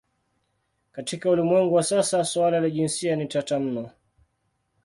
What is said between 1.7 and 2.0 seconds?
wa